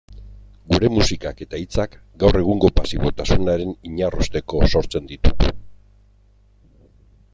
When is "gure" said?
0.69-0.87